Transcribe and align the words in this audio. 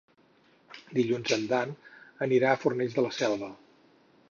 Dilluns 0.99 1.35
en 1.35 1.43
Dan 1.51 1.75
anirà 2.27 2.51
a 2.55 2.61
Fornells 2.65 2.99
de 2.99 3.07
la 3.09 3.15
Selva. 3.21 3.55